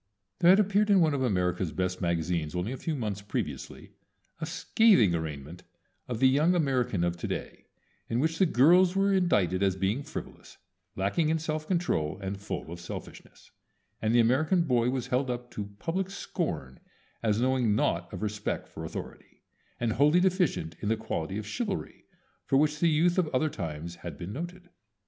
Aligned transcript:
There 0.39 0.49
had 0.49 0.59
appeared 0.59 0.89
in 0.89 0.99
one 0.99 1.13
of 1.13 1.21
America's 1.21 1.71
best 1.71 2.01
magazines 2.01 2.55
only 2.55 2.71
a 2.71 2.77
few 2.77 2.95
months 2.95 3.21
previously 3.21 3.91
a 4.39 4.47
scathing 4.47 5.13
arraignment 5.13 5.61
of 6.07 6.17
the 6.19 6.27
young 6.27 6.55
American 6.55 7.03
of 7.03 7.17
To 7.17 7.27
day, 7.27 7.65
in 8.09 8.19
which 8.19 8.39
the 8.39 8.47
girls 8.47 8.95
were 8.95 9.13
indicted 9.13 9.61
as 9.61 9.75
being 9.75 10.01
frivolous, 10.01 10.57
lacking 10.95 11.29
in 11.29 11.37
self 11.37 11.67
control, 11.67 12.17
and 12.19 12.39
full 12.41 12.71
of 12.71 12.79
selfishness, 12.79 13.51
and 14.01 14.11
the 14.15 14.19
American 14.19 14.63
boy 14.63 14.89
was 14.89 15.05
held 15.05 15.29
up 15.29 15.51
to 15.51 15.75
public 15.77 16.09
scorn 16.09 16.79
as 17.21 17.39
knowing 17.39 17.75
naught 17.75 18.11
of 18.11 18.23
respect 18.23 18.67
for 18.67 18.83
authority, 18.83 19.43
and 19.79 19.93
wholly 19.93 20.19
deficient 20.19 20.75
in 20.79 20.89
the 20.89 20.97
quality 20.97 21.37
of 21.37 21.45
chivalry 21.45 22.05
for 22.47 22.57
which 22.57 22.79
the 22.79 22.89
youth 22.89 23.19
of 23.19 23.27
other 23.35 23.49
times 23.49 23.97
had 23.97 24.17
been 24.17 24.33
noted. 24.33 24.71